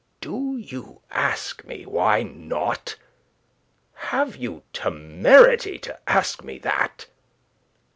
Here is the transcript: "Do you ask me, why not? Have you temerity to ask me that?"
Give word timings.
"Do 0.19 0.57
you 0.57 1.01
ask 1.11 1.63
me, 1.63 1.85
why 1.85 2.23
not? 2.23 2.95
Have 3.93 4.35
you 4.35 4.63
temerity 4.73 5.77
to 5.77 5.99
ask 6.09 6.43
me 6.43 6.57
that?" 6.57 7.05